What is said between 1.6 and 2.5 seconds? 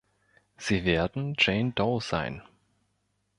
Doe sein.